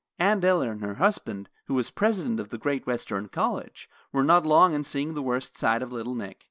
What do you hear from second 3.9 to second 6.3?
were not long in seeing the worst side of little